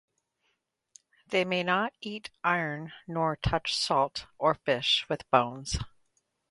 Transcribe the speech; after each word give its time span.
They 1.27 1.45
may 1.45 1.61
not 1.61 1.93
eat 2.01 2.31
iron 2.43 2.91
nor 3.05 3.35
touch 3.35 3.75
salt 3.75 4.25
or 4.39 4.55
fish 4.55 5.05
with 5.07 5.29
bones. 5.29 5.77